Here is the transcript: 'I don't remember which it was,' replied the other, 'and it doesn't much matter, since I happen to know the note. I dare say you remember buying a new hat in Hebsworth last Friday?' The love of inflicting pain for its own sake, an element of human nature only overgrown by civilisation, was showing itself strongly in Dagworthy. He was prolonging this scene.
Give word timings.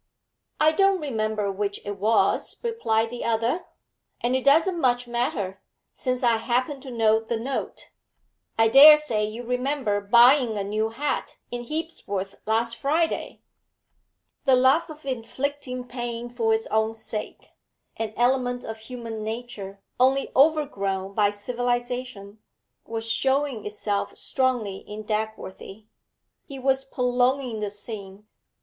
'I 0.59 0.71
don't 0.71 0.99
remember 0.99 1.51
which 1.51 1.79
it 1.85 1.99
was,' 1.99 2.59
replied 2.63 3.11
the 3.11 3.23
other, 3.23 3.65
'and 4.19 4.35
it 4.35 4.43
doesn't 4.43 4.81
much 4.81 5.07
matter, 5.07 5.61
since 5.93 6.23
I 6.23 6.37
happen 6.37 6.81
to 6.81 6.89
know 6.89 7.19
the 7.19 7.37
note. 7.37 7.91
I 8.57 8.67
dare 8.67 8.97
say 8.97 9.23
you 9.23 9.43
remember 9.43 10.01
buying 10.01 10.57
a 10.57 10.63
new 10.63 10.89
hat 10.89 11.37
in 11.51 11.65
Hebsworth 11.65 12.33
last 12.47 12.77
Friday?' 12.77 13.41
The 14.45 14.55
love 14.55 14.89
of 14.89 15.05
inflicting 15.05 15.83
pain 15.83 16.29
for 16.29 16.51
its 16.51 16.65
own 16.71 16.95
sake, 16.95 17.51
an 17.95 18.11
element 18.17 18.63
of 18.65 18.79
human 18.79 19.23
nature 19.23 19.83
only 19.99 20.31
overgrown 20.35 21.13
by 21.13 21.29
civilisation, 21.29 22.39
was 22.87 23.07
showing 23.07 23.67
itself 23.67 24.17
strongly 24.17 24.77
in 24.77 25.03
Dagworthy. 25.03 25.85
He 26.43 26.57
was 26.57 26.85
prolonging 26.85 27.59
this 27.59 27.79
scene. 27.79 28.25